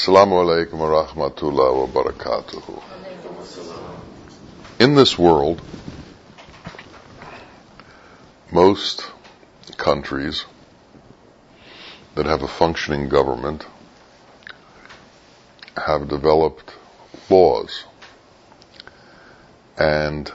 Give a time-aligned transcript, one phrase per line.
[0.00, 2.82] Assalamu alaikum wa rahmatullah wa barakatuhu.
[4.78, 5.60] In this world,
[8.50, 9.10] most
[9.76, 10.46] countries
[12.14, 13.66] that have a functioning government
[15.76, 16.72] have developed
[17.28, 17.84] laws
[19.76, 20.32] and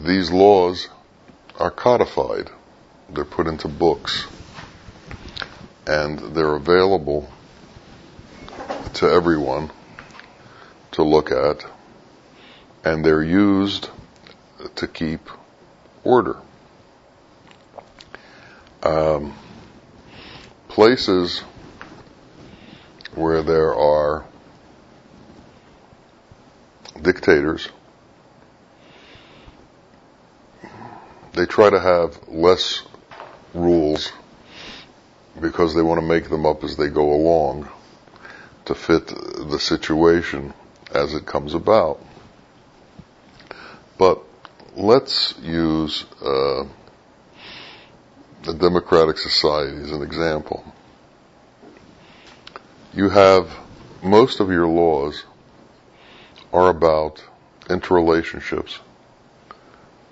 [0.00, 0.88] these laws
[1.58, 2.48] are codified.
[3.10, 4.26] They're put into books
[5.86, 7.30] and they're available
[8.94, 9.70] to everyone
[10.92, 11.64] to look at
[12.84, 13.88] and they're used
[14.76, 15.28] to keep
[16.04, 16.36] order.
[18.82, 19.34] Um,
[20.68, 21.40] places
[23.14, 24.24] where there are
[27.02, 27.68] dictators,
[31.32, 32.82] they try to have less
[33.52, 34.12] rules
[35.38, 37.68] because they want to make them up as they go along
[38.64, 40.54] to fit the situation
[40.94, 42.00] as it comes about.
[43.98, 44.22] But
[44.76, 46.64] let's use uh,
[48.48, 50.64] a democratic society as an example.
[52.92, 53.50] You have
[54.02, 55.24] most of your laws
[56.52, 57.22] are about
[57.68, 58.78] interrelationships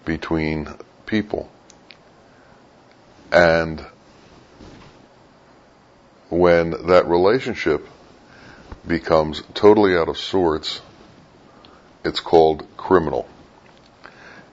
[0.04, 0.68] between
[1.06, 1.50] people.
[3.32, 3.84] And
[6.28, 7.86] when that relationship
[8.86, 10.80] becomes totally out of sorts,
[12.04, 13.28] it's called criminal.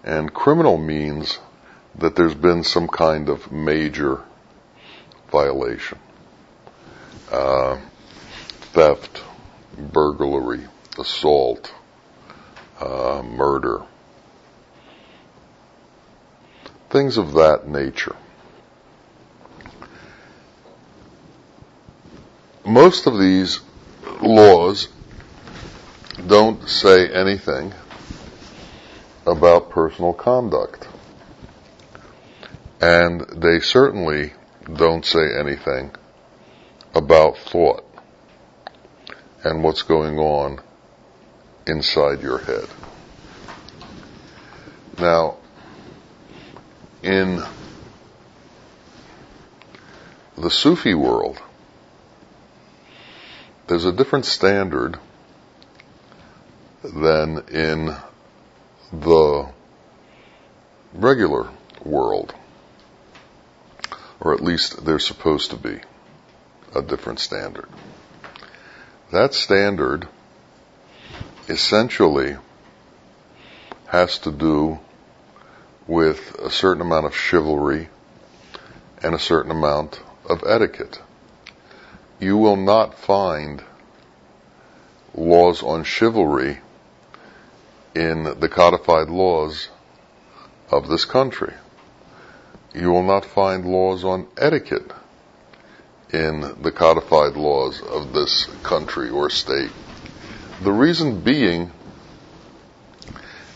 [0.03, 1.39] And criminal means
[1.97, 4.21] that there's been some kind of major
[5.31, 5.99] violation.
[7.31, 7.79] Uh,
[8.73, 9.23] theft,
[9.77, 10.67] burglary,
[10.99, 11.73] assault,
[12.79, 13.83] uh, murder,
[16.89, 18.15] things of that nature.
[22.65, 23.59] Most of these
[24.21, 24.87] laws
[26.25, 27.73] don't say anything
[29.27, 30.87] about personal conduct.
[32.81, 34.33] And they certainly
[34.71, 35.93] don't say anything
[36.95, 37.85] about thought
[39.43, 40.59] and what's going on
[41.67, 42.67] inside your head.
[44.97, 45.37] Now,
[47.03, 47.43] in
[50.35, 51.39] the Sufi world,
[53.67, 54.97] there's a different standard
[56.83, 57.95] than in
[58.93, 59.49] the
[60.93, 61.49] regular
[61.83, 62.33] world.
[64.19, 65.79] Or at least there's supposed to be
[66.75, 67.67] a different standard.
[69.11, 70.07] That standard
[71.47, 72.37] essentially
[73.87, 74.79] has to do
[75.87, 77.89] with a certain amount of chivalry
[79.01, 80.99] and a certain amount of etiquette.
[82.19, 83.63] You will not find
[85.13, 86.59] laws on chivalry
[87.93, 89.69] in the codified laws
[90.69, 91.53] of this country.
[92.73, 94.91] You will not find laws on etiquette
[96.11, 99.71] in the codified laws of this country or state.
[100.61, 101.71] The reason being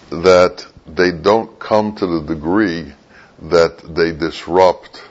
[0.10, 2.94] that they don't come to the degree
[3.42, 5.02] that they disrupt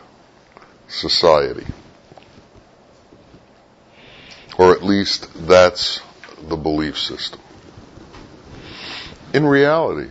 [0.89, 1.67] society.
[4.59, 6.01] Or at least that's
[6.43, 7.41] the belief system.
[9.33, 10.11] In reality,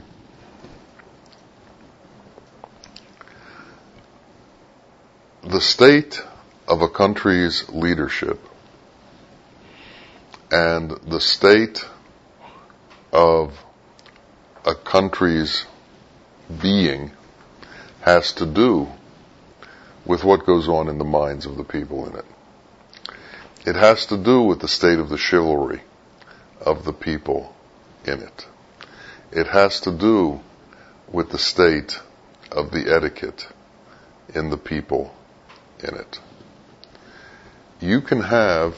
[5.44, 6.22] the state
[6.68, 8.40] of a country's leadership
[10.52, 11.86] and the state
[13.12, 13.58] of
[14.66, 15.66] a country's
[16.62, 17.12] being
[18.02, 18.88] has to do
[20.06, 22.26] with what goes on in the minds of the people in it.
[23.68, 25.82] It has to do with the state of the chivalry
[26.62, 27.54] of the people
[28.06, 28.48] in it.
[29.30, 30.40] It has to do
[31.12, 32.00] with the state
[32.50, 33.46] of the etiquette
[34.34, 35.14] in the people
[35.82, 36.18] in it.
[37.82, 38.74] You can have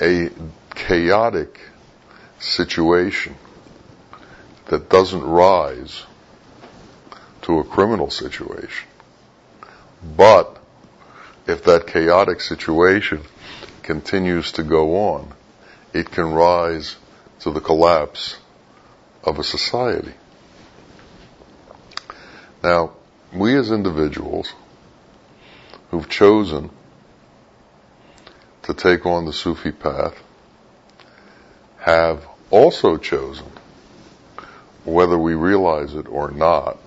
[0.00, 0.30] a
[0.74, 1.60] chaotic
[2.40, 3.36] situation
[4.66, 6.06] that doesn't rise
[7.42, 8.88] to a criminal situation.
[10.16, 10.58] But
[11.46, 13.22] if that chaotic situation
[13.82, 15.32] continues to go on,
[15.92, 16.96] it can rise
[17.40, 18.38] to the collapse
[19.24, 20.14] of a society.
[22.62, 22.92] Now,
[23.32, 24.52] we as individuals
[25.90, 26.70] who've chosen
[28.62, 30.14] to take on the Sufi path
[31.78, 33.50] have also chosen,
[34.84, 36.78] whether we realize it or not,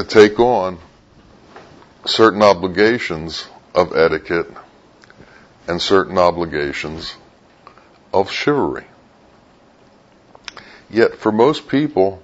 [0.00, 0.78] to take on
[2.06, 4.46] certain obligations of etiquette
[5.68, 7.14] and certain obligations
[8.12, 8.86] of chivalry.
[10.88, 12.22] Yet for most people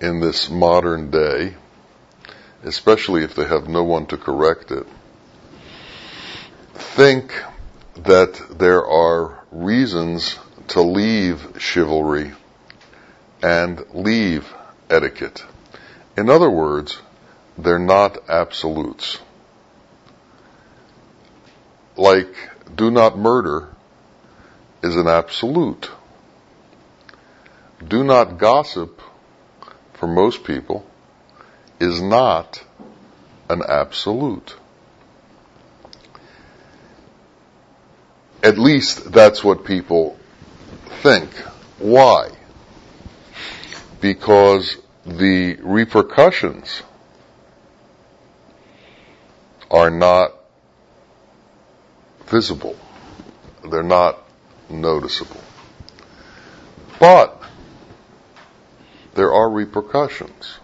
[0.00, 1.54] in this modern day,
[2.62, 4.86] especially if they have no one to correct it,
[6.74, 7.34] think
[7.96, 10.38] that there are reasons
[10.68, 12.32] to leave chivalry
[13.42, 14.46] and leave
[14.88, 15.44] etiquette.
[16.16, 17.00] In other words,
[17.56, 19.18] they're not absolutes.
[21.96, 22.34] Like,
[22.74, 23.68] do not murder
[24.82, 25.90] is an absolute.
[27.86, 29.00] Do not gossip,
[29.94, 30.86] for most people,
[31.80, 32.62] is not
[33.48, 34.56] an absolute.
[38.42, 40.18] At least that's what people
[41.02, 41.30] think.
[41.78, 42.30] Why?
[44.00, 46.82] Because the repercussions
[49.70, 50.32] are not
[52.26, 52.76] visible.
[53.68, 54.18] They're not
[54.68, 55.40] noticeable.
[57.00, 57.42] But
[59.14, 60.58] there are repercussions.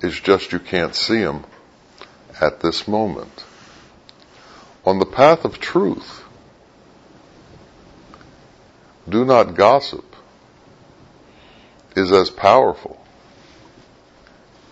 [0.00, 1.44] It's just you can't see them
[2.40, 3.44] at this moment.
[4.84, 6.22] On the path of truth,
[9.08, 10.04] do not gossip
[11.96, 12.95] is as powerful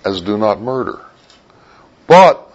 [0.05, 1.01] as do not murder.
[2.06, 2.51] But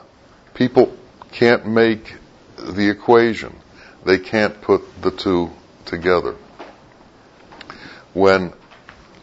[0.53, 0.95] people
[1.31, 2.15] can't make
[2.57, 3.55] the equation.
[4.05, 5.51] They can't put the two
[5.85, 6.35] together.
[8.13, 8.53] When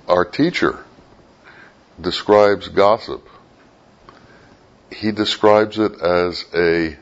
[0.09, 0.85] our teacher
[2.01, 3.27] describes gossip,
[4.91, 6.97] he describes it as a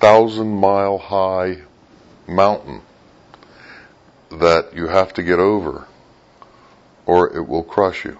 [0.00, 1.58] thousand mile high
[2.26, 2.82] mountain
[4.30, 5.86] that you have to get over
[7.06, 8.18] or it will crush you.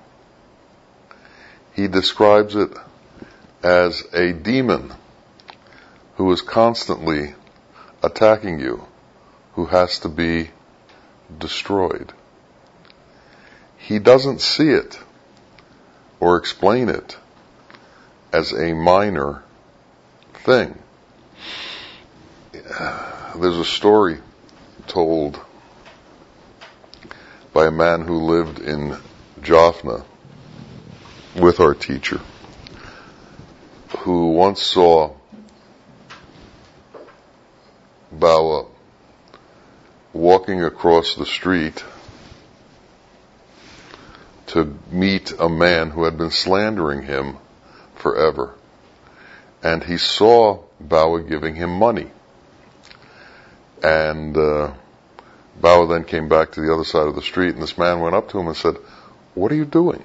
[1.79, 2.73] He describes it
[3.63, 4.93] as a demon
[6.17, 7.37] who is constantly
[8.03, 8.85] attacking you,
[9.53, 10.51] who has to be
[11.39, 12.13] destroyed.
[13.77, 14.99] He doesn't see it
[16.19, 17.17] or explain it
[18.33, 19.45] as a minor
[20.35, 20.77] thing.
[22.53, 24.19] There's a story
[24.89, 25.39] told
[27.53, 28.97] by a man who lived in
[29.43, 30.05] Jaffna
[31.37, 32.21] with our teacher,
[33.99, 35.15] who once saw
[38.13, 38.67] Bawa
[40.13, 41.85] walking across the street
[44.47, 47.37] to meet a man who had been slandering him
[47.97, 48.55] forever.
[49.63, 52.11] And he saw Bawa giving him money.
[53.83, 54.73] And uh,
[55.61, 58.15] Bawa then came back to the other side of the street, and this man went
[58.15, 58.77] up to him and said,
[59.35, 60.05] What are you doing?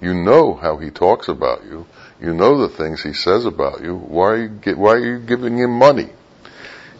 [0.00, 1.86] You know how he talks about you.
[2.20, 3.96] You know the things he says about you.
[3.96, 6.10] Why are you, why are you giving him money?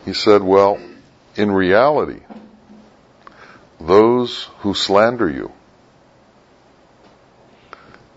[0.04, 0.78] He said, Well,
[1.36, 2.20] in reality,
[3.80, 5.52] those who slander you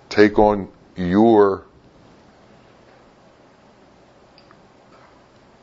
[0.09, 1.63] take on your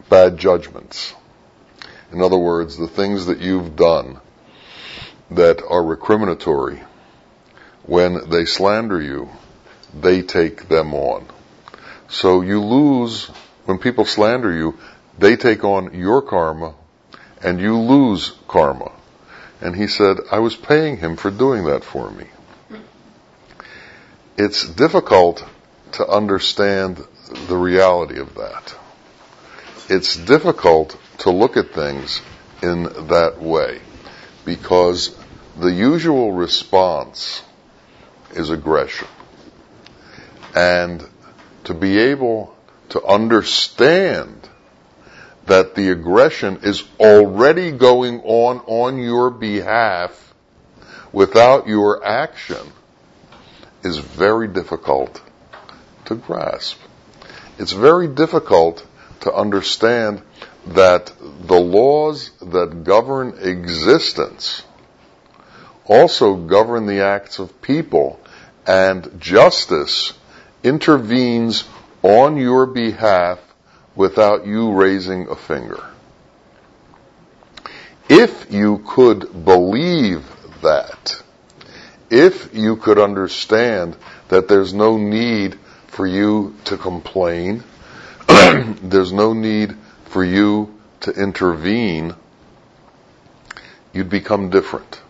[0.08, 1.14] bad judgments.
[2.12, 4.20] In other words, the things that you've done
[5.30, 6.80] that are recriminatory,
[7.86, 9.28] when they slander you,
[9.98, 11.26] they take them on.
[12.08, 13.26] So you lose,
[13.66, 14.78] when people slander you,
[15.18, 16.74] they take on your karma
[17.42, 18.92] and you lose karma.
[19.60, 22.26] And he said, I was paying him for doing that for me.
[24.36, 25.44] It's difficult
[25.92, 27.02] to understand
[27.46, 28.74] the reality of that.
[29.88, 32.20] It's difficult to look at things
[32.62, 33.80] in that way
[34.44, 35.16] because
[35.56, 37.43] the usual response
[38.34, 39.08] is aggression.
[40.54, 41.06] And
[41.64, 42.56] to be able
[42.90, 44.48] to understand
[45.46, 50.34] that the aggression is already going on on your behalf
[51.12, 52.72] without your action
[53.82, 55.22] is very difficult
[56.06, 56.78] to grasp.
[57.58, 58.86] It's very difficult
[59.20, 60.22] to understand
[60.66, 61.12] that
[61.42, 64.62] the laws that govern existence
[65.84, 68.18] also govern the acts of people
[68.66, 70.14] and justice
[70.62, 71.64] intervenes
[72.02, 73.38] on your behalf
[73.94, 75.82] without you raising a finger.
[78.08, 80.24] If you could believe
[80.62, 81.22] that,
[82.10, 83.96] if you could understand
[84.28, 87.62] that there's no need for you to complain,
[88.28, 92.14] there's no need for you to intervene,
[93.92, 95.00] you'd become different.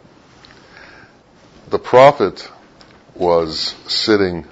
[1.70, 2.48] The prophet
[3.14, 4.46] was sitting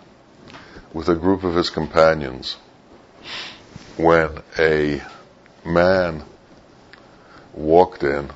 [0.92, 2.56] with a group of his companions
[3.96, 5.02] when a
[5.64, 6.22] man
[7.54, 8.30] walked in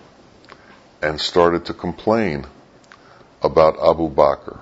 [1.03, 2.47] and started to complain
[3.43, 4.61] about Abu Bakr.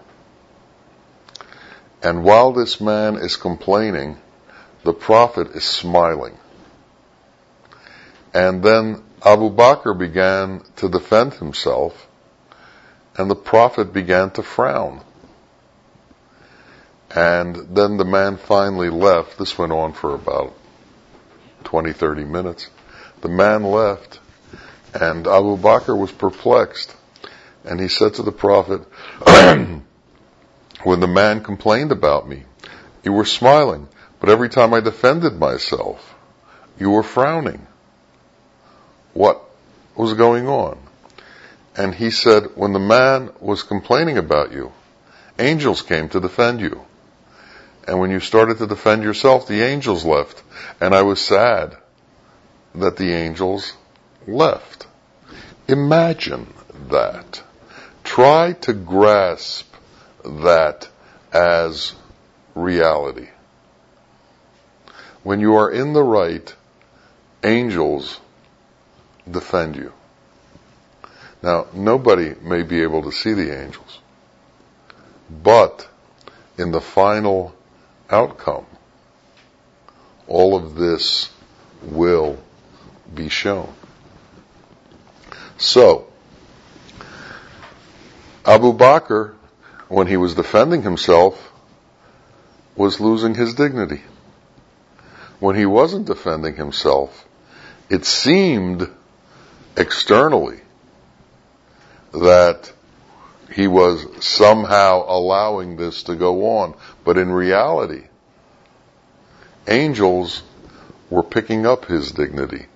[2.03, 4.19] And while this man is complaining,
[4.83, 6.37] the Prophet is smiling.
[8.35, 12.07] And then Abu Bakr began to defend himself,
[13.17, 15.01] and the Prophet began to frown.
[17.15, 19.39] And then the man finally left.
[19.39, 20.55] This went on for about
[21.65, 22.69] 20, 30 minutes.
[23.21, 24.19] The man left,
[24.93, 26.95] and Abu Bakr was perplexed.
[27.65, 28.83] And he said to the Prophet,
[30.83, 32.43] when the man complained about me,
[33.05, 33.89] you were smiling,
[34.21, 36.15] but every time I defended myself,
[36.79, 37.67] you were frowning.
[39.13, 39.41] What
[39.97, 40.79] was going on?
[41.77, 44.73] And he said, when the man was complaining about you,
[45.39, 46.85] angels came to defend you.
[47.87, 50.43] And when you started to defend yourself, the angels left.
[50.81, 51.77] And I was sad
[52.75, 53.75] that the angels
[54.27, 54.87] left.
[55.69, 56.47] Imagine
[56.89, 57.43] that.
[58.03, 59.73] Try to grasp
[60.25, 60.89] that
[61.33, 61.95] as
[62.55, 63.29] reality.
[65.23, 66.55] When you are in the right,
[67.43, 68.21] angels
[69.31, 69.93] defend you.
[71.43, 74.01] Now, nobody may be able to see the angels,
[75.31, 75.89] but
[76.57, 77.55] in the final
[78.11, 78.67] outcome,
[80.27, 81.31] all of this
[81.83, 82.39] will
[83.15, 83.73] be shown.
[85.57, 86.07] So,
[88.45, 89.35] Abu Bakr,
[89.89, 91.53] when he was defending himself,
[92.77, 94.03] was losing his dignity.
[95.41, 97.27] When he wasn't defending himself,
[97.89, 98.91] it seemed
[99.77, 100.61] externally
[102.13, 102.73] that
[103.55, 106.75] he was somehow allowing this to go on.
[107.05, 108.03] But in reality,
[109.69, 110.43] angels
[111.09, 112.67] were picking up his dignity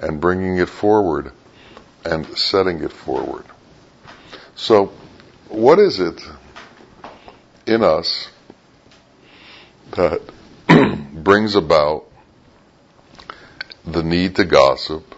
[0.00, 1.30] and bringing it forward
[2.04, 3.44] and setting it forward.
[4.56, 4.86] So,
[5.48, 6.20] what is it
[7.66, 8.30] in us
[9.92, 10.20] that
[11.14, 12.06] brings about
[13.84, 15.14] the need to gossip,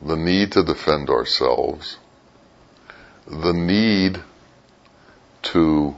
[0.00, 1.96] the need to defend ourselves,
[3.26, 4.20] the need
[5.42, 5.96] to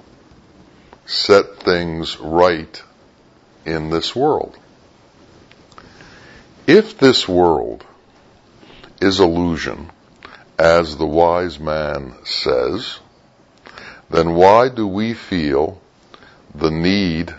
[1.07, 2.83] set things right
[3.64, 4.57] in this world.
[6.66, 7.85] If this world
[9.00, 9.90] is illusion,
[10.59, 12.99] as the wise man says,
[14.11, 15.81] then why do we feel
[16.54, 17.35] the need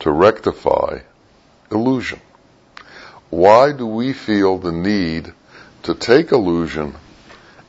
[0.00, 0.98] to rectify
[1.70, 2.20] illusion?
[3.30, 5.32] Why do we feel the need
[5.84, 6.94] to take illusion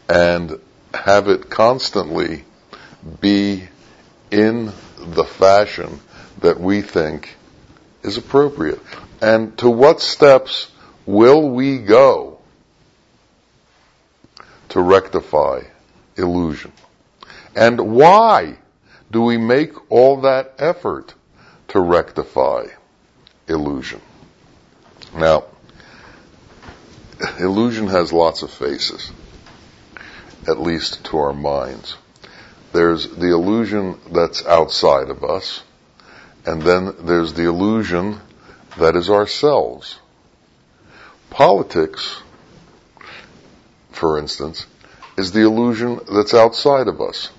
[0.10, 0.60] and
[1.06, 2.44] have it constantly
[3.22, 3.68] be
[4.32, 6.00] in the fashion
[6.42, 7.36] that we think
[8.04, 8.80] is appropriate?
[9.22, 10.72] And to what steps
[11.06, 12.40] will we go
[14.70, 15.62] to rectify
[16.16, 16.72] illusion?
[17.56, 18.58] And why
[19.10, 21.14] do we make all that effort
[21.70, 22.66] to rectify
[23.48, 24.02] illusion?
[25.16, 25.46] Now,
[27.40, 29.12] illusion has lots of faces,
[30.48, 31.98] at least to our minds.
[32.74, 35.64] There's the illusion that's outside of us,
[36.46, 38.20] and then there's the illusion
[38.78, 40.00] that is ourselves.
[41.30, 42.22] Politics,
[43.92, 44.66] for instance,
[45.18, 47.30] is the illusion that's outside of us.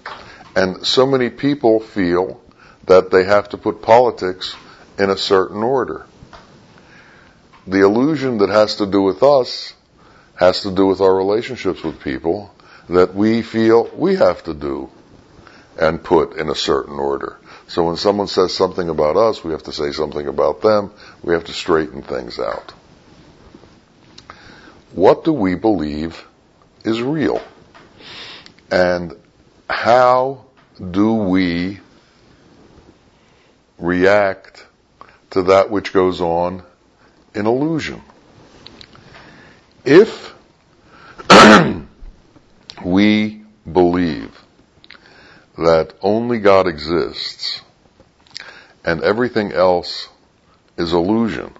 [0.56, 2.40] And so many people feel
[2.86, 4.56] that they have to put politics
[4.98, 6.06] in a certain order.
[7.66, 9.74] The illusion that has to do with us
[10.34, 12.52] has to do with our relationships with people
[12.88, 14.90] that we feel we have to do
[15.78, 17.38] and put in a certain order.
[17.68, 20.90] So when someone says something about us, we have to say something about them.
[21.22, 22.72] We have to straighten things out.
[24.92, 26.26] What do we believe
[26.84, 27.42] is real?
[28.70, 29.14] And
[29.68, 30.46] how
[30.90, 31.80] do we
[33.78, 34.66] react
[35.30, 36.62] to that which goes on
[37.34, 38.02] in illusion?
[39.84, 40.34] If
[42.84, 44.38] we believe
[45.56, 47.62] that only God exists
[48.84, 50.08] and everything else
[50.76, 51.52] is illusion,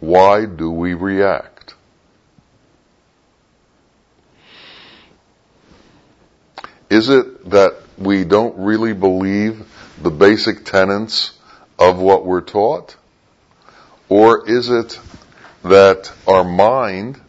[0.00, 1.74] why do we react?
[6.88, 9.66] Is it that we don't really believe
[10.02, 11.34] the basic tenets
[11.78, 12.96] of what we're taught?
[14.08, 14.98] Or is it
[15.64, 17.20] that our mind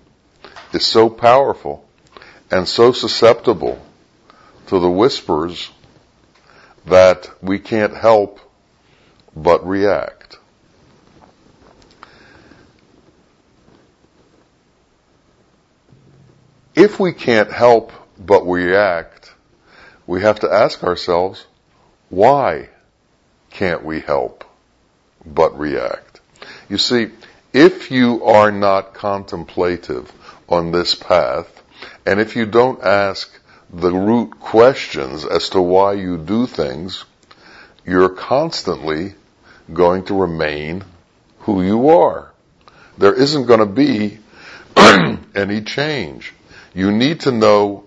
[0.71, 1.88] is so powerful
[2.51, 3.79] and so susceptible
[4.67, 5.69] to the whispers
[6.85, 8.39] that we can't help
[9.35, 10.37] but react.
[16.75, 19.33] If we can't help but react,
[20.07, 21.45] we have to ask ourselves,
[22.09, 22.69] why
[23.49, 24.45] can't we help
[25.25, 26.21] but react?
[26.69, 27.09] You see,
[27.53, 30.11] if you are not contemplative
[30.47, 31.58] on this path,
[32.09, 33.29] and if you don't ask
[33.71, 37.05] the root questions as to why you do things,
[37.85, 39.13] you're constantly
[39.71, 40.83] going to remain
[41.41, 42.33] who you are.
[42.97, 44.17] There isn't going to be
[45.35, 46.33] any change.
[46.73, 47.83] You need to know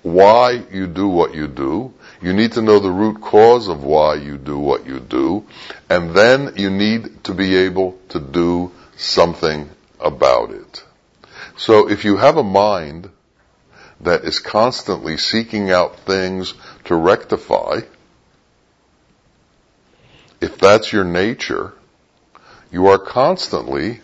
[0.00, 1.92] why you do what you do.
[2.22, 5.44] You need to know the root cause of why you do what you do.
[5.90, 9.68] And then you need to be able to do something
[10.00, 10.82] about it.
[11.58, 13.10] So if you have a mind
[14.00, 17.80] that is constantly seeking out things to rectify,
[20.40, 21.72] if that's your nature,
[22.70, 24.00] you are constantly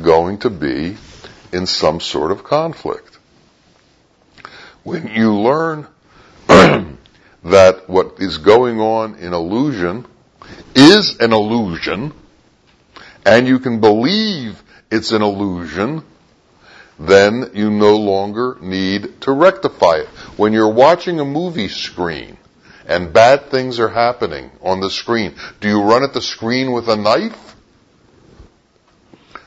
[0.00, 0.96] going to be
[1.52, 3.18] in some sort of conflict.
[4.84, 5.86] When you learn
[6.46, 10.06] that what is going on in illusion
[10.74, 12.12] is an illusion,
[13.24, 16.04] and you can believe it's an illusion,
[16.98, 20.08] then you no longer need to rectify it.
[20.36, 22.36] When you're watching a movie screen
[22.86, 26.88] and bad things are happening on the screen, do you run at the screen with
[26.88, 27.56] a knife?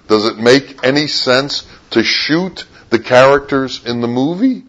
[0.08, 4.64] Does it make any sense to shoot the characters in the movie?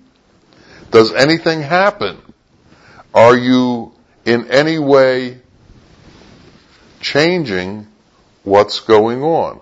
[0.91, 2.19] Does anything happen?
[3.15, 3.93] Are you
[4.25, 5.41] in any way
[7.01, 7.87] changing
[8.45, 9.61] what's going on?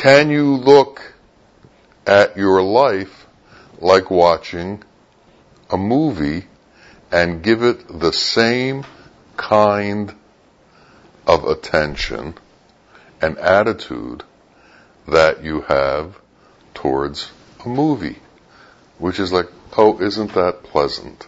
[0.00, 1.12] Can you look
[2.06, 3.26] at your life
[3.80, 4.82] like watching
[5.68, 6.46] a movie
[7.12, 8.86] and give it the same
[9.36, 10.14] kind
[11.26, 12.38] of attention
[13.20, 14.22] and attitude
[15.06, 16.18] that you have
[16.72, 17.30] towards
[17.66, 18.20] a movie,
[18.96, 21.26] which is like, oh, isn't that pleasant?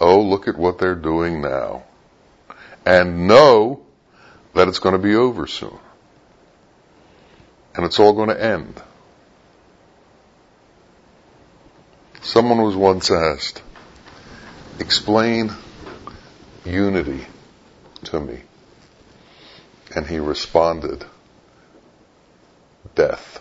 [0.00, 1.84] Oh, look at what they're doing now.
[2.86, 3.82] And know
[4.54, 5.78] that it's going to be over soon
[7.80, 8.78] and it's all going to end.
[12.20, 13.62] Someone was once asked,
[14.78, 15.50] explain
[16.66, 17.24] unity
[18.04, 18.42] to me.
[19.96, 21.06] And he responded,
[22.94, 23.40] death.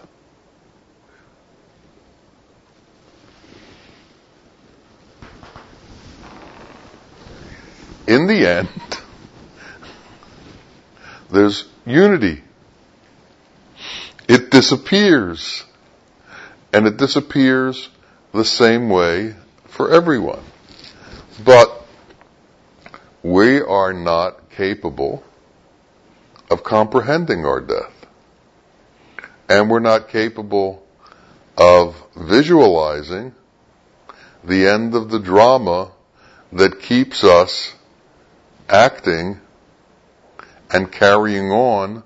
[8.08, 8.70] In the end,
[11.30, 12.42] there's unity
[14.30, 15.66] it disappears.
[16.72, 17.90] And it disappears
[18.32, 19.34] the same way
[19.66, 20.44] for everyone.
[21.44, 21.84] But
[23.24, 25.24] we are not capable
[26.52, 28.06] of comprehending our death.
[29.50, 30.86] And we're not capable
[31.58, 33.34] of visualizing
[34.44, 35.92] the end of the drama
[36.54, 37.74] that keeps us
[38.70, 39.42] acting
[40.70, 42.04] and carrying on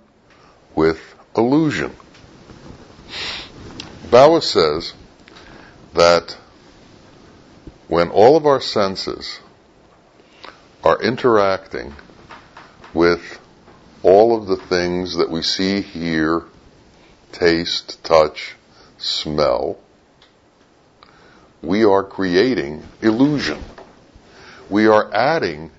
[0.73, 0.99] with
[1.35, 1.93] illusion.
[4.09, 4.93] Bawa says
[5.93, 6.37] that
[7.87, 9.39] when all of our senses
[10.83, 11.93] are interacting
[12.93, 13.39] with
[14.03, 16.43] all of the things that we see, hear,
[17.31, 18.55] taste, touch,
[18.97, 19.77] smell,
[21.61, 23.59] we are creating illusion.
[24.69, 25.71] We are adding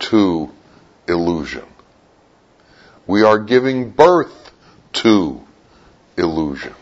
[0.00, 0.50] to
[1.08, 1.64] illusion.
[3.06, 4.52] We are giving birth
[4.92, 5.42] to
[6.16, 6.74] illusion.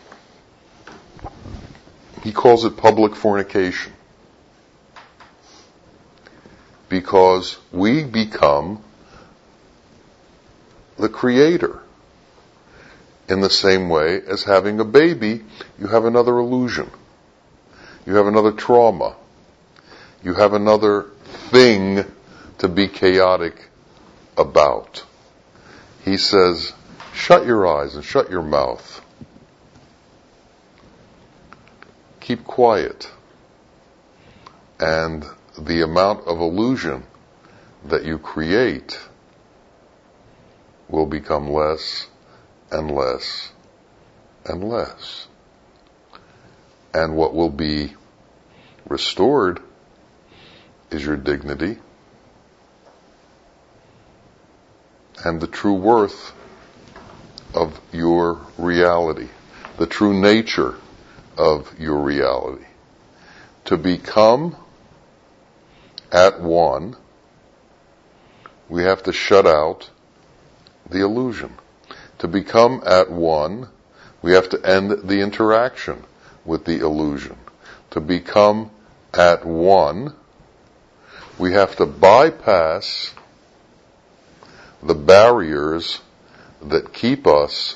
[2.23, 3.93] He calls it public fornication.
[6.89, 8.83] Because we become
[10.97, 11.81] the creator.
[13.29, 15.41] In the same way as having a baby,
[15.79, 16.89] you have another illusion.
[18.05, 19.15] You have another trauma.
[20.23, 21.07] You have another
[21.49, 22.03] thing
[22.57, 23.69] to be chaotic
[24.37, 25.03] about.
[26.03, 26.73] He says,
[27.13, 29.01] shut your eyes and shut your mouth.
[32.21, 33.11] Keep quiet.
[34.79, 35.25] And
[35.59, 37.03] the amount of illusion
[37.85, 38.97] that you create
[40.87, 42.07] will become less
[42.71, 43.51] and less
[44.45, 45.27] and less.
[46.93, 47.93] And what will be
[48.87, 49.61] restored
[50.89, 51.77] is your dignity
[55.23, 56.33] and the true worth
[57.53, 59.29] of your reality,
[59.77, 60.75] the true nature
[61.41, 62.65] of your reality.
[63.65, 64.55] To become
[66.11, 66.95] at one
[68.71, 69.89] we have to shut out
[70.89, 71.53] the illusion.
[72.19, 73.67] To become at one,
[74.21, 76.05] we have to end the interaction
[76.45, 77.35] with the illusion.
[77.91, 78.71] To become
[79.13, 80.13] at one,
[81.37, 83.13] we have to bypass
[84.81, 85.99] the barriers
[86.61, 87.75] that keep us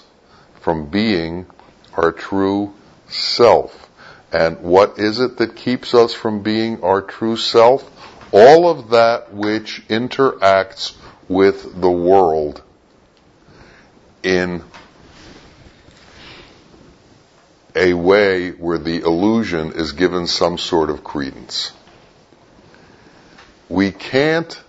[0.61, 1.45] from being
[1.93, 2.73] our true
[3.15, 3.89] self.
[4.31, 7.89] And what is it that keeps us from being our true self?
[8.31, 10.95] All of that which interacts
[11.29, 12.61] with the world
[14.23, 14.63] in
[17.75, 21.71] a way where the illusion is given some sort of credence.
[23.69, 24.61] We can't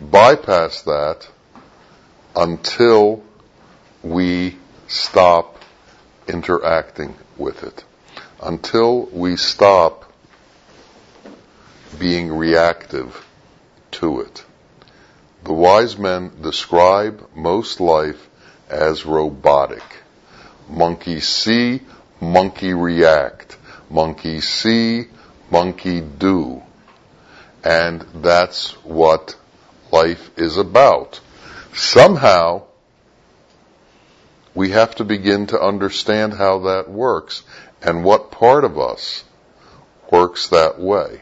[0.00, 1.28] bypass that
[2.36, 3.22] until
[4.02, 5.62] we stop
[6.28, 7.84] interacting with it.
[8.42, 10.12] Until we stop
[11.98, 13.26] being reactive
[13.92, 14.44] to it.
[15.44, 18.28] The wise men describe most life
[18.68, 19.82] as robotic.
[20.68, 21.82] Monkey see,
[22.20, 23.56] monkey react.
[23.90, 25.04] Monkey see,
[25.50, 26.62] monkey do.
[27.62, 29.36] And that's what
[29.92, 31.20] life is about.
[31.74, 32.64] Somehow,
[34.54, 37.42] we have to begin to understand how that works
[37.82, 39.24] and what part of us
[40.10, 41.20] works that way.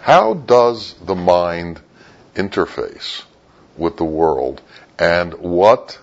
[0.00, 1.80] How does the mind
[2.34, 3.22] interface
[3.76, 4.62] with the world
[4.98, 5.98] and what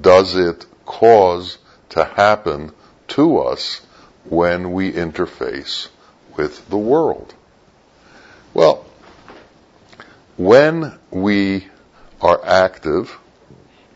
[0.00, 1.58] does it cause
[1.90, 2.72] to happen
[3.08, 3.80] to us
[4.24, 5.88] when we interface
[6.36, 7.34] with the world?
[8.54, 8.86] Well,
[10.36, 11.68] when we
[12.20, 13.18] are active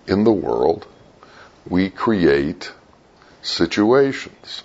[0.06, 0.86] in the world,
[1.68, 2.72] we create
[3.42, 4.62] situations.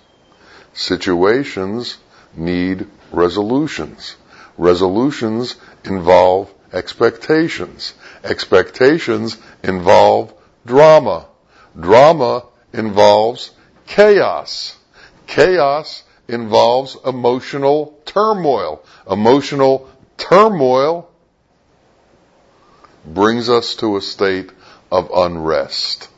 [0.74, 1.98] Situations
[2.36, 4.16] need resolutions.
[4.58, 7.94] Resolutions involve expectations.
[8.24, 10.34] Expectations involve
[10.66, 11.26] drama.
[11.80, 13.52] Drama involves
[13.88, 14.78] chaos.
[15.28, 18.84] Chaos involves emotional turmoil.
[19.10, 21.10] Emotional turmoil
[23.06, 24.52] brings us to a state
[24.92, 26.10] of unrest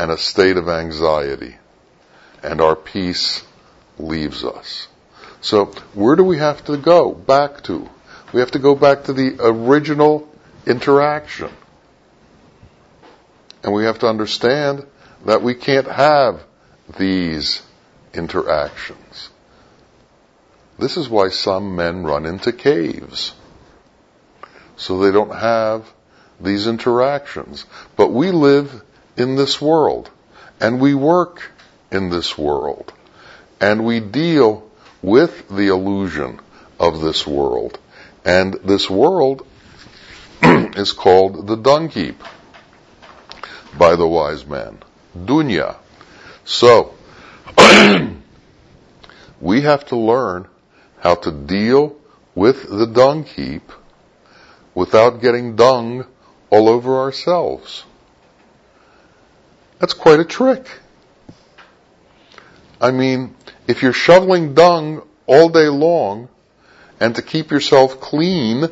[0.00, 1.54] and a state of anxiety,
[2.42, 3.44] and our peace
[3.98, 4.88] leaves us.
[5.42, 7.86] So, where do we have to go back to?
[8.32, 10.26] We have to go back to the original
[10.66, 11.50] interaction.
[13.62, 14.86] And we have to understand
[15.26, 16.44] that we can't have
[16.98, 17.60] these
[18.14, 19.28] interactions.
[20.78, 23.34] This is why some men run into caves.
[24.76, 25.92] So they don't have
[26.40, 27.66] these interactions.
[27.96, 28.82] But we live
[29.16, 30.10] in this world
[30.60, 31.50] and we work
[31.90, 32.92] in this world
[33.60, 34.70] and we deal
[35.02, 36.40] with the illusion
[36.78, 37.78] of this world.
[38.24, 39.46] And this world
[40.42, 42.22] is called the dung heap
[43.78, 44.78] by the wise man.
[45.16, 45.76] Dunya.
[46.44, 46.94] So,
[49.40, 50.48] we have to learn
[50.98, 51.96] how to deal
[52.34, 53.70] with the dung heap
[54.74, 56.06] without getting dung
[56.50, 57.84] all over ourselves.
[59.80, 60.68] That's quite a trick.
[62.80, 63.34] I mean,
[63.66, 66.28] if you're shoveling dung all day long
[67.00, 68.66] and to keep yourself clean,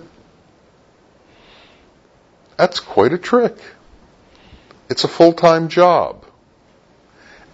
[2.59, 3.57] that's quite a trick.
[4.91, 6.27] It's a full-time job.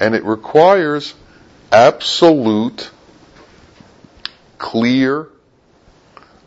[0.00, 1.14] And it requires
[1.70, 2.90] absolute,
[4.58, 5.28] clear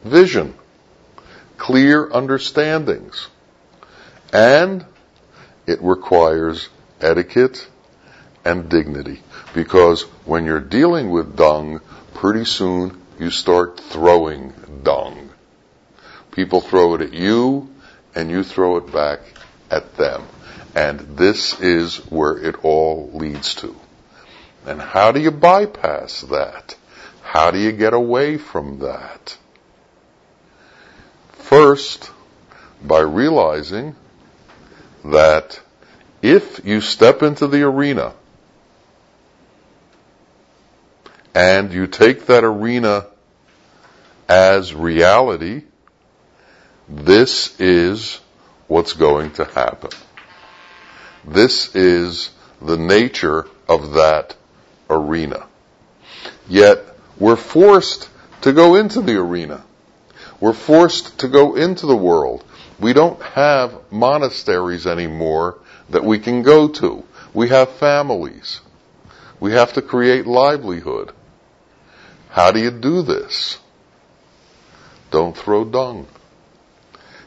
[0.04, 0.56] vision,
[1.58, 3.30] clear understandings.
[4.34, 4.86] And
[5.66, 6.68] it requires
[7.02, 7.68] etiquette
[8.46, 9.22] and dignity.
[9.54, 11.82] Because when you're dealing with dung,
[12.14, 15.30] pretty soon you start throwing dung.
[16.32, 17.70] People throw it at you
[18.16, 19.20] and you throw it back
[19.70, 20.24] at them.
[20.76, 23.76] And this is where it all leads to.
[24.66, 26.76] And how do you bypass that?
[27.22, 29.38] How do you get away from that?
[31.34, 32.12] First,
[32.84, 33.96] by realizing
[35.06, 35.60] that
[36.22, 38.14] if you step into the arena
[41.36, 43.06] and you take that arena
[44.28, 45.64] as reality,
[46.90, 48.20] this is
[48.68, 49.92] what's going to happen.
[51.26, 54.36] This is the nature of that
[54.90, 55.46] arena.
[56.48, 56.84] Yet
[57.18, 58.10] we're forced
[58.42, 59.64] to go into the arena.
[60.40, 62.44] We're forced to go into the world.
[62.80, 67.04] We don't have monasteries anymore that we can go to.
[67.34, 68.62] We have families.
[69.40, 71.12] We have to create livelihood.
[72.30, 73.60] How do you do this?
[75.12, 76.08] Don't throw dung.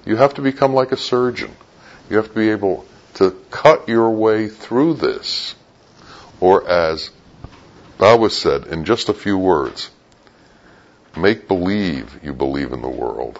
[0.05, 1.53] You have to become like a surgeon.
[2.09, 5.55] You have to be able to cut your way through this.
[6.41, 7.11] Or as
[7.99, 9.91] Bawa said in just a few words,
[11.17, 13.39] make believe you believe in the world,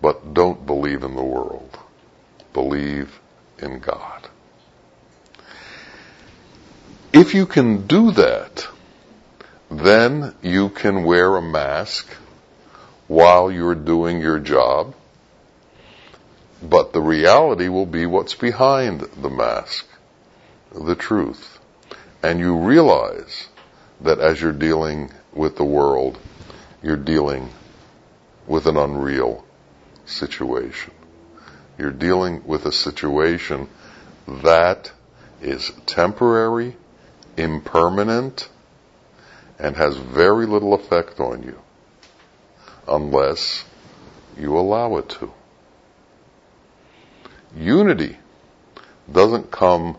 [0.00, 1.78] but don't believe in the world.
[2.52, 3.20] Believe
[3.58, 4.29] in God.
[7.12, 8.68] If you can do that,
[9.68, 12.06] then you can wear a mask
[13.08, 14.94] while you're doing your job,
[16.62, 19.88] but the reality will be what's behind the mask,
[20.72, 21.58] the truth.
[22.22, 23.48] And you realize
[24.02, 26.16] that as you're dealing with the world,
[26.80, 27.50] you're dealing
[28.46, 29.44] with an unreal
[30.06, 30.92] situation.
[31.76, 33.68] You're dealing with a situation
[34.28, 34.92] that
[35.42, 36.76] is temporary,
[37.36, 38.48] impermanent,
[39.58, 41.58] and has very little effect on you
[42.88, 43.64] unless
[44.38, 45.32] you allow it to.
[47.56, 48.16] Unity
[49.12, 49.96] doesn't come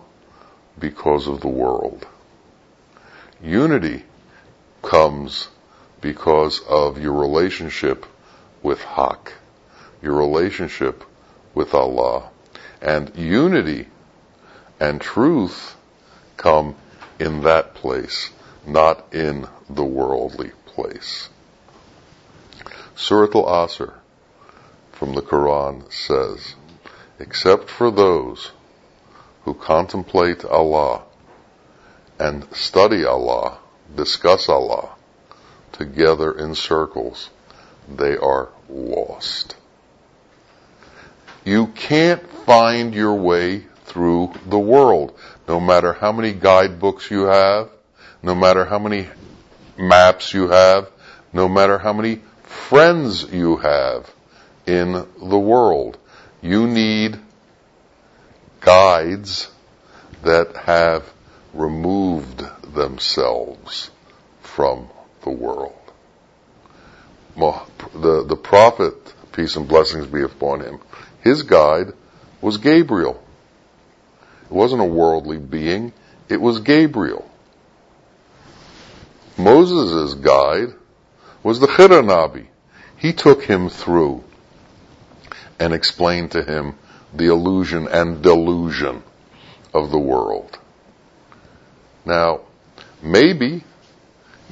[0.79, 2.07] because of the world.
[3.43, 4.03] Unity
[4.81, 5.47] comes
[5.99, 8.05] because of your relationship
[8.63, 9.33] with Hak,
[10.01, 11.03] your relationship
[11.53, 12.29] with Allah.
[12.81, 13.87] And unity
[14.79, 15.75] and truth
[16.37, 16.75] come
[17.21, 18.31] in that place,
[18.65, 21.29] not in the worldly place.
[22.95, 23.93] Surat al-Asr
[24.91, 26.55] from the Quran says,
[27.19, 28.51] except for those
[29.43, 31.03] who contemplate Allah
[32.17, 33.59] and study Allah,
[33.95, 34.95] discuss Allah
[35.73, 37.29] together in circles,
[37.87, 39.55] they are lost.
[41.45, 45.13] You can't find your way through the world,
[45.51, 47.69] no matter how many guidebooks you have,
[48.23, 49.05] no matter how many
[49.77, 50.89] maps you have,
[51.33, 54.09] no matter how many friends you have
[54.65, 55.97] in the world.
[56.41, 57.19] You need
[58.61, 59.51] guides
[60.23, 61.03] that have
[61.53, 63.91] removed themselves
[64.43, 64.87] from
[65.23, 65.75] the world.
[67.35, 68.95] The, the prophet,
[69.33, 70.79] peace and blessings be upon him,
[71.19, 71.91] his guide
[72.39, 73.21] was Gabriel.
[74.51, 75.93] It wasn't a worldly being,
[76.27, 77.25] it was Gabriel.
[79.37, 80.73] Moses' guide
[81.41, 82.47] was the Khidr Nabi.
[82.97, 84.25] He took him through
[85.57, 86.75] and explained to him
[87.13, 89.03] the illusion and delusion
[89.73, 90.59] of the world.
[92.03, 92.41] Now,
[93.01, 93.63] maybe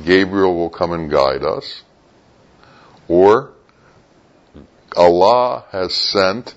[0.05, 1.83] Gabriel will come and guide us,
[3.09, 3.51] or
[4.95, 6.55] Allah has sent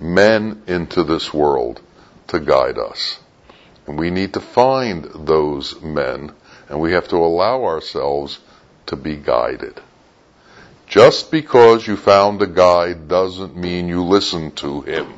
[0.00, 1.82] men into this world
[2.28, 3.18] to guide us.
[3.86, 6.32] And we need to find those men,
[6.68, 8.38] and we have to allow ourselves
[8.86, 9.80] to be guided.
[10.86, 15.14] Just because you found a guide doesn't mean you listen to him.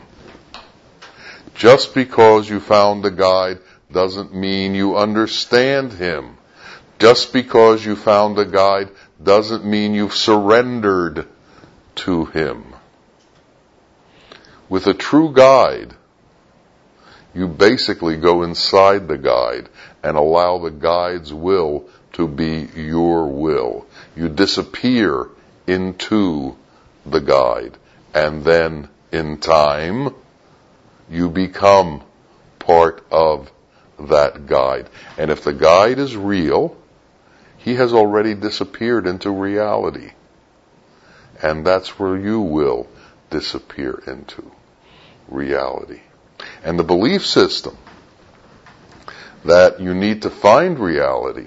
[1.54, 3.58] Just because you found a guide
[3.90, 6.36] doesn't mean you understand him.
[6.98, 8.90] Just because you found a guide
[9.22, 11.26] doesn't mean you've surrendered
[11.96, 12.74] to him.
[14.68, 15.94] With a true guide,
[17.36, 19.68] you basically go inside the guide
[20.02, 23.86] and allow the guide's will to be your will.
[24.16, 25.28] You disappear
[25.66, 26.56] into
[27.04, 27.76] the guide
[28.14, 30.14] and then in time
[31.10, 32.02] you become
[32.58, 33.52] part of
[33.98, 34.88] that guide.
[35.18, 36.76] And if the guide is real,
[37.58, 40.12] he has already disappeared into reality.
[41.42, 42.88] And that's where you will
[43.28, 44.50] disappear into
[45.28, 46.00] reality.
[46.66, 47.78] And the belief system
[49.44, 51.46] that you need to find reality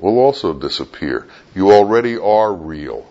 [0.00, 1.28] will also disappear.
[1.54, 3.06] You already are real.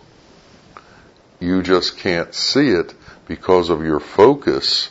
[1.40, 2.92] You just can't see it
[3.26, 4.90] because of your focus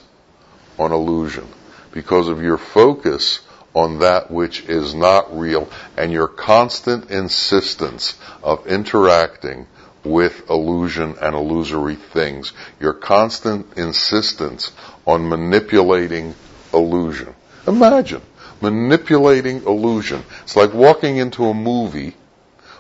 [0.80, 1.48] on illusion,
[1.92, 3.42] because of your focus
[3.76, 9.68] on that which is not real, and your constant insistence of interacting
[10.04, 14.72] with illusion and illusory things, your constant insistence
[15.12, 16.36] on manipulating
[16.74, 17.34] illusion.
[17.68, 18.22] Imagine
[18.62, 20.24] manipulating illusion.
[20.44, 22.16] It's like walking into a movie,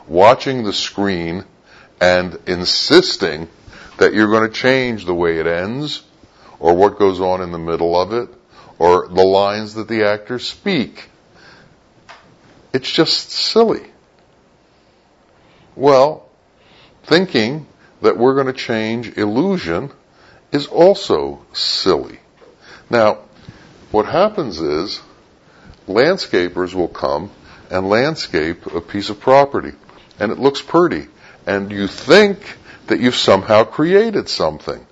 [0.08, 1.44] watching the screen,
[2.00, 3.50] and insisting
[3.98, 6.04] that you're going to change the way it ends,
[6.60, 8.30] or what goes on in the middle of it,
[8.80, 11.10] or the lines that the actors speak.
[12.74, 13.86] It's just silly.
[15.76, 16.30] Well,
[17.04, 17.68] thinking
[18.02, 19.92] that we're going to change illusion
[20.52, 22.20] is also silly.
[22.92, 23.20] Now,
[23.92, 25.00] what happens is
[25.88, 27.32] landscapers will come
[27.70, 29.72] and landscape a piece of property
[30.20, 31.08] and it looks pretty
[31.48, 34.86] and you think that you've somehow created something.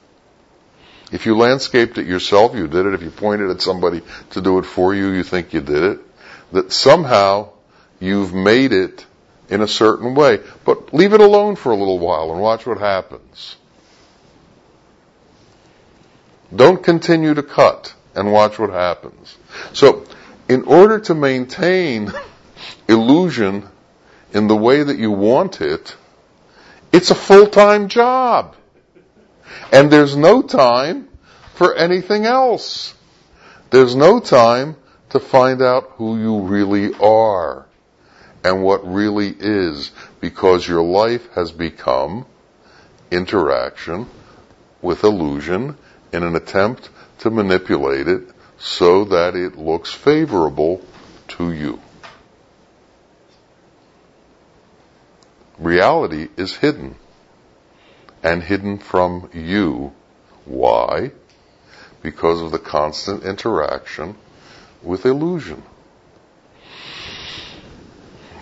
[1.12, 2.94] If you landscaped it yourself, you did it.
[2.94, 6.00] If you pointed at somebody to do it for you, you think you did it.
[6.54, 7.50] That somehow
[8.00, 9.06] you've made it
[9.50, 10.40] in a certain way.
[10.64, 13.58] But leave it alone for a little while and watch what happens.
[16.56, 19.38] Don't continue to cut and watch what happens.
[19.74, 20.06] So,
[20.48, 22.12] in order to maintain
[22.88, 23.68] illusion
[24.34, 25.96] in the way that you want it,
[26.92, 28.56] it's a full-time job.
[29.72, 31.08] And there's no time
[31.54, 32.96] for anything else.
[33.70, 34.76] There's no time
[35.10, 37.66] to find out who you really are
[38.44, 42.26] and what really is because your life has become
[43.12, 44.08] interaction
[44.82, 45.78] with illusion
[46.12, 48.24] in an attempt to manipulate it
[48.58, 50.82] so that it looks favorable
[51.28, 51.80] to you.
[55.58, 56.96] Reality is hidden
[58.24, 59.94] and hidden from you.
[60.46, 61.12] Why?
[62.02, 64.16] Because of the constant interaction
[64.82, 65.64] with illusion.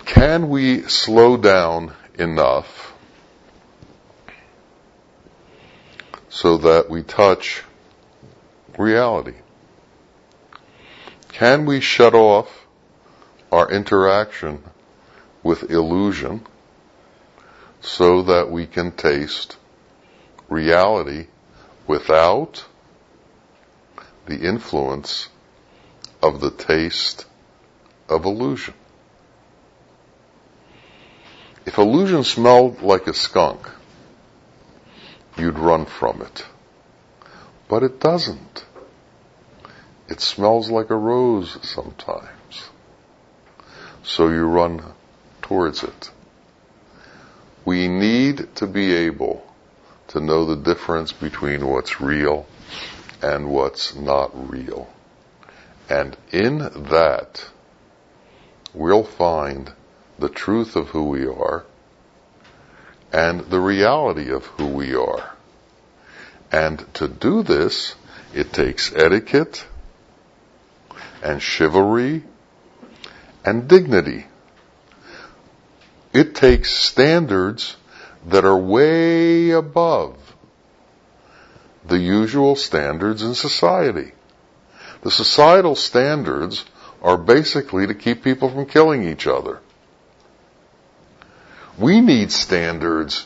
[0.04, 2.94] Can we slow down enough
[6.40, 7.64] so that we touch
[8.78, 9.34] reality?
[11.32, 12.48] Can we shut off
[13.50, 14.62] our interaction
[15.42, 16.46] with illusion
[17.80, 19.56] so that we can taste
[20.48, 21.26] reality
[21.88, 22.64] without
[24.26, 25.28] the influence
[26.22, 27.26] of the taste
[28.08, 28.74] of illusion?
[31.66, 33.68] If illusion smelled like a skunk,
[35.38, 36.44] you'd run from it.
[37.68, 38.64] But it doesn't.
[40.08, 42.70] It smells like a rose sometimes.
[44.02, 44.82] So you run
[45.42, 46.10] towards it.
[47.64, 49.46] We need to be able
[50.08, 52.46] to know the difference between what's real
[53.20, 54.88] and what's not real.
[55.90, 57.46] And in that,
[58.72, 59.72] we'll find
[60.18, 61.64] the truth of who we are
[63.12, 65.34] and the reality of who we are.
[66.50, 67.94] And to do this,
[68.34, 69.66] it takes etiquette
[71.22, 72.24] and chivalry
[73.44, 74.26] and dignity.
[76.12, 77.76] It takes standards
[78.26, 80.16] that are way above
[81.86, 84.12] the usual standards in society.
[85.02, 86.64] The societal standards
[87.02, 89.60] are basically to keep people from killing each other.
[91.78, 93.24] We need standards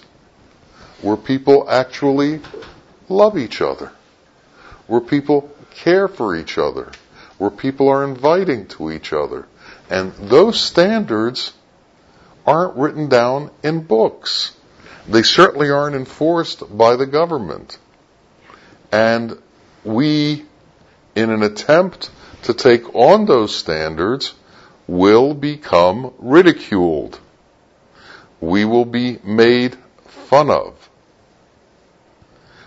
[1.01, 2.41] where people actually
[3.09, 3.93] love each other,
[4.87, 6.93] where people care for each other,
[7.38, 9.47] where people are inviting to each other.
[9.88, 11.55] And those standards
[12.47, 14.55] aren't written down in books.
[15.09, 17.79] They certainly aren't enforced by the government.
[18.93, 19.41] And
[19.83, 20.45] we,
[21.15, 22.11] in an attempt
[22.43, 24.35] to take on those standards,
[24.87, 27.19] will become ridiculed
[28.43, 30.91] we will be made fun of.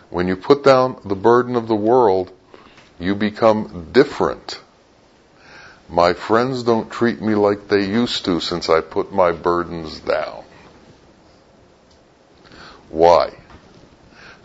[0.09, 2.31] When you put down the burden of the world,
[2.97, 4.61] you become different.
[5.89, 10.45] My friends don't treat me like they used to since I put my burdens down.
[12.89, 13.37] Why?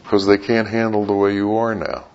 [0.03, 2.07] Because they can't handle the way you are now.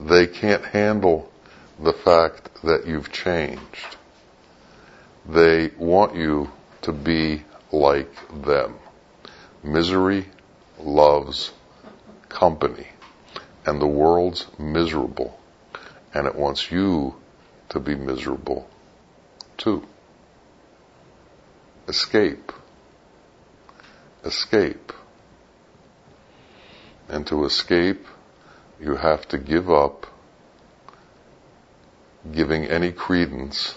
[0.00, 1.30] They can't handle
[1.78, 3.96] the fact that you've changed.
[5.28, 6.50] They want you
[6.82, 8.78] to be like them.
[9.62, 10.26] Misery
[10.78, 11.52] loves
[12.28, 12.86] company,
[13.66, 15.38] and the world's miserable,
[16.12, 17.16] and it wants you
[17.70, 18.68] to be miserable
[19.56, 19.86] too.
[21.88, 22.52] Escape.
[24.24, 24.92] Escape.
[27.08, 28.06] And to escape,
[28.80, 30.06] you have to give up
[32.32, 33.74] giving any credence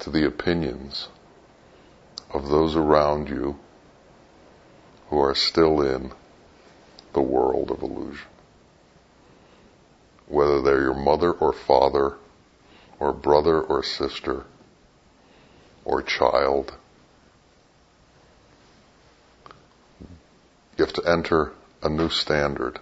[0.00, 1.08] to the opinions
[2.30, 3.58] of those around you
[5.08, 6.12] who are still in
[7.14, 8.26] the world of illusion.
[10.26, 12.16] Whether they're your mother or father,
[12.98, 14.44] or brother or sister,
[15.84, 16.74] or child.
[20.76, 21.52] You have to enter
[21.82, 22.78] a new standard.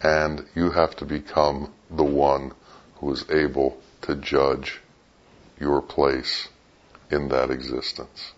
[0.00, 2.52] And you have to become the one
[2.96, 4.80] who is able to judge
[5.58, 6.48] your place
[7.10, 8.32] in that existence.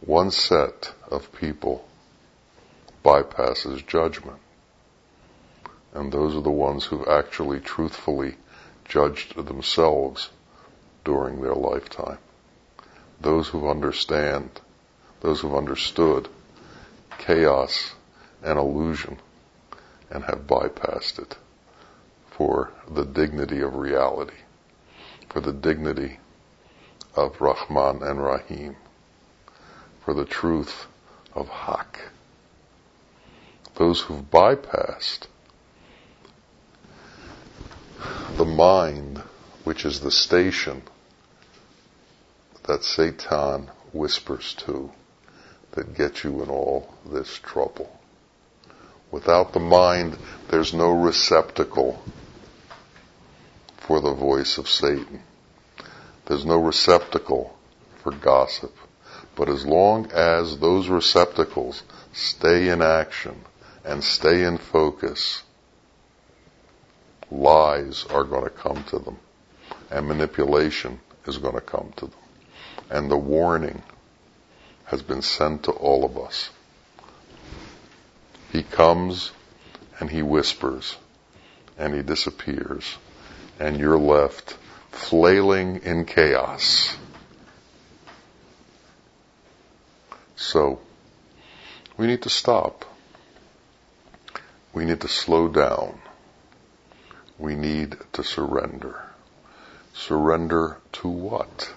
[0.00, 1.86] One set of people
[3.04, 4.38] bypasses judgment.
[5.92, 8.36] And those are the ones who actually truthfully
[8.84, 10.30] judged themselves
[11.04, 12.18] during their lifetime.
[13.20, 14.60] Those who understand,
[15.20, 16.28] those who've understood,
[17.18, 17.94] chaos
[18.42, 19.18] and illusion
[20.10, 21.36] and have bypassed it
[22.30, 24.34] for the dignity of reality,
[25.30, 26.18] for the dignity
[27.14, 28.76] of Rahman and Rahim,
[30.04, 30.86] for the truth
[31.34, 32.00] of Haq.
[33.76, 35.28] Those who've bypassed
[38.36, 39.18] the mind,
[39.64, 40.82] which is the station
[42.64, 44.90] that Satan whispers to,
[45.72, 48.00] that gets you in all this trouble.
[49.10, 50.18] Without the mind,
[50.48, 52.02] there's no receptacle
[53.80, 55.22] for the voice of Satan.
[56.26, 57.56] There's no receptacle
[58.02, 58.74] for gossip.
[59.34, 63.34] But as long as those receptacles stay in action
[63.84, 65.42] and stay in focus,
[67.30, 69.18] lies are going to come to them
[69.90, 72.20] and manipulation is going to come to them.
[72.90, 73.82] And the warning
[74.84, 76.50] has been sent to all of us.
[78.52, 79.30] He comes
[79.98, 80.96] and he whispers
[81.78, 82.96] and he disappears
[83.60, 84.56] and you're left
[84.90, 86.96] flailing in chaos.
[90.34, 90.80] So,
[91.98, 92.86] we need to stop.
[94.72, 96.00] We need to slow down.
[97.38, 99.02] We need to surrender.
[99.92, 101.72] Surrender to what?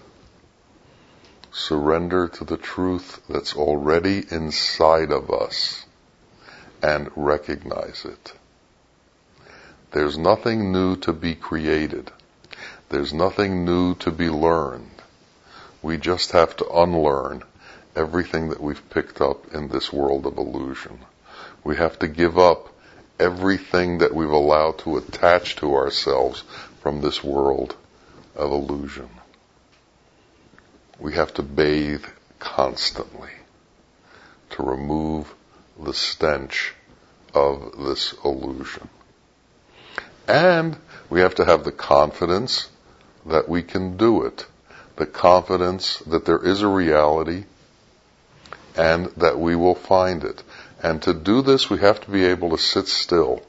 [1.51, 5.85] Surrender to the truth that's already inside of us
[6.81, 8.33] and recognize it.
[9.93, 12.11] There's nothing new to be created.
[12.89, 14.89] There's nothing new to be learned.
[15.83, 17.43] We just have to unlearn
[17.95, 20.97] everything that we've picked up in this world of illusion.
[21.63, 22.73] We have to give up
[23.19, 26.41] everything that we've allowed to attach to ourselves
[26.81, 27.75] from this world
[28.35, 29.09] of illusion.
[30.97, 32.05] We have to bathe
[32.39, 33.29] constantly
[34.49, 35.31] to remove
[35.79, 36.73] the stench
[37.35, 38.89] of this illusion.
[40.27, 40.77] And
[41.09, 42.69] we have to have the confidence
[43.25, 44.45] that we can do it.
[44.95, 47.45] The confidence that there is a reality
[48.75, 50.43] and that we will find it.
[50.81, 53.43] And to do this, we have to be able to sit still.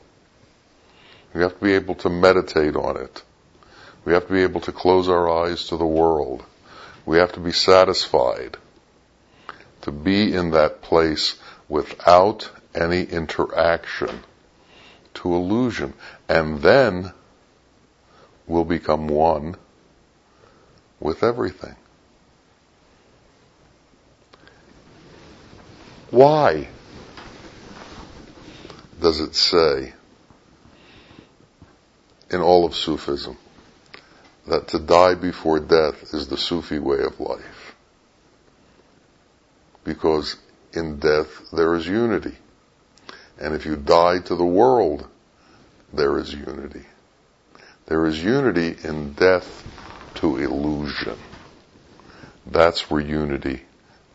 [1.33, 3.23] We have to be able to meditate on it.
[4.05, 6.45] We have to be able to close our eyes to the world.
[7.07, 8.57] We have to be satisfied
[9.83, 14.25] to be in that place without any interaction
[15.15, 15.95] to illusion.
[16.29, 17.13] And then
[18.47, 19.57] we'll become one
[21.01, 21.77] with everything.
[26.11, 26.69] Why
[29.01, 29.93] does it say
[32.31, 33.37] in all of Sufism
[34.47, 37.75] that to die before death is the Sufi way of life?
[39.83, 40.37] Because
[40.73, 42.37] in death there is unity.
[43.39, 45.07] And if you die to the world,
[45.93, 46.85] there is unity.
[47.87, 49.67] There is unity in death
[50.17, 51.19] to illusion.
[52.47, 53.63] That's where unity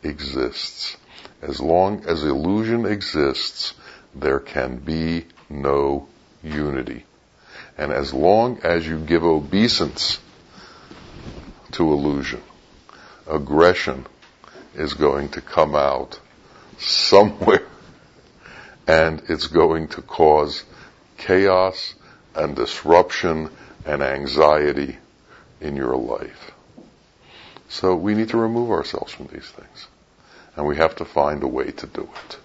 [0.04, 0.98] exists.
[1.42, 3.74] As long as illusion exists,
[4.16, 6.08] there can be no
[6.44, 7.06] unity.
[7.78, 10.20] And as long as you give obeisance
[11.72, 12.42] to illusion,
[13.28, 14.06] aggression
[14.76, 16.20] is going to come out
[16.78, 17.69] somewhere
[18.90, 20.64] and it's going to cause
[21.20, 21.94] chaos
[22.34, 23.52] and disruption
[23.86, 24.98] and anxiety
[25.62, 26.52] in your life.
[27.68, 29.88] So we need to remove ourselves from these things.
[30.56, 32.38] And we have to find a way to do it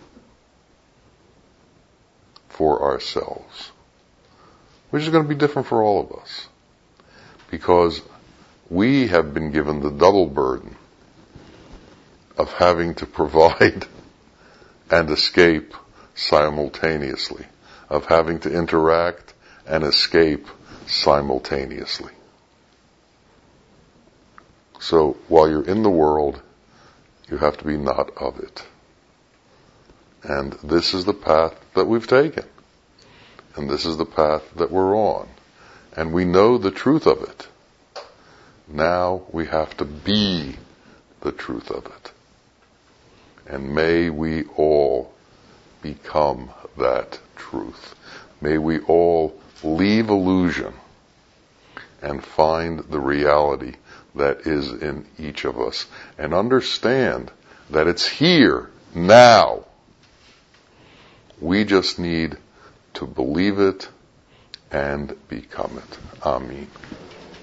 [2.51, 3.73] for ourselves,
[4.91, 6.47] which is going to be different for all of us.
[7.51, 8.03] Because
[8.69, 10.77] we have been given the double burden
[12.37, 13.87] of having to provide
[14.91, 15.73] and escape
[16.15, 17.47] simultaneously,
[17.89, 19.35] of having to interact
[19.67, 20.47] and escape
[20.87, 22.13] simultaneously.
[24.81, 26.43] So while you're in the world,
[27.31, 28.65] you have to be not of it.
[30.23, 32.45] And this is the path that we've taken.
[33.57, 35.29] And this is the path that we're on.
[35.97, 37.47] And we know the truth of it.
[38.69, 40.57] Now we have to be
[41.21, 42.13] the truth of it.
[43.47, 45.14] And may we all
[45.85, 47.95] become that truth.
[48.41, 50.73] May we all leave illusion
[52.03, 53.75] and find the reality
[54.15, 55.87] that is in each of us
[56.19, 57.31] and understand
[57.71, 59.65] that it's here now.
[61.41, 62.37] We just need
[62.95, 63.89] to believe it
[64.73, 65.99] and become it.
[66.25, 66.69] Amen.